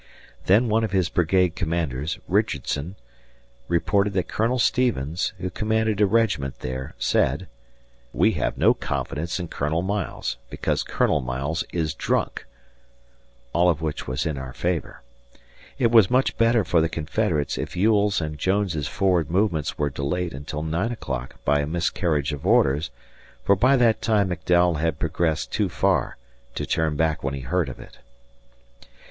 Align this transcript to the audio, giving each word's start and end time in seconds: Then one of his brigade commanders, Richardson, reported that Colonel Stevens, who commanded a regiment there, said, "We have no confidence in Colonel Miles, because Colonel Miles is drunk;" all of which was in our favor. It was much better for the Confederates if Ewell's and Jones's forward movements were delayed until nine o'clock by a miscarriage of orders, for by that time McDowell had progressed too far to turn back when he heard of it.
Then 0.47 0.67
one 0.67 0.83
of 0.83 0.93
his 0.93 1.09
brigade 1.09 1.55
commanders, 1.55 2.17
Richardson, 2.27 2.95
reported 3.67 4.13
that 4.13 4.27
Colonel 4.27 4.57
Stevens, 4.57 5.31
who 5.37 5.51
commanded 5.51 6.01
a 6.01 6.07
regiment 6.07 6.61
there, 6.61 6.95
said, 6.97 7.47
"We 8.11 8.31
have 8.31 8.57
no 8.57 8.73
confidence 8.73 9.39
in 9.39 9.47
Colonel 9.49 9.83
Miles, 9.83 10.37
because 10.49 10.81
Colonel 10.81 11.21
Miles 11.21 11.63
is 11.71 11.93
drunk;" 11.93 12.47
all 13.53 13.69
of 13.69 13.79
which 13.83 14.07
was 14.07 14.25
in 14.25 14.39
our 14.39 14.53
favor. 14.53 15.03
It 15.77 15.91
was 15.91 16.09
much 16.09 16.35
better 16.35 16.63
for 16.65 16.81
the 16.81 16.89
Confederates 16.89 17.55
if 17.59 17.75
Ewell's 17.77 18.19
and 18.21 18.39
Jones's 18.39 18.87
forward 18.87 19.29
movements 19.29 19.77
were 19.77 19.91
delayed 19.91 20.33
until 20.33 20.63
nine 20.63 20.91
o'clock 20.91 21.35
by 21.45 21.59
a 21.59 21.67
miscarriage 21.67 22.33
of 22.33 22.43
orders, 22.43 22.89
for 23.43 23.55
by 23.55 23.75
that 23.77 24.01
time 24.01 24.29
McDowell 24.29 24.79
had 24.79 24.97
progressed 24.97 25.51
too 25.51 25.69
far 25.69 26.17
to 26.55 26.65
turn 26.65 26.95
back 26.95 27.23
when 27.23 27.35
he 27.35 27.41
heard 27.41 27.69
of 27.69 27.79
it. 27.79 27.99